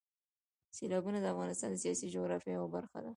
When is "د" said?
1.21-1.25, 1.71-1.77